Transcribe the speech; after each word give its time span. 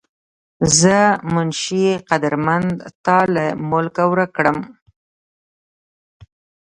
زۀ 0.77 0.99
منشي 1.33 1.85
قدرمند 2.09 2.75
تا 3.03 3.17
لۀ 3.33 3.45
ملکه 3.69 4.03
ورک 4.11 4.29
کړم 4.37 4.57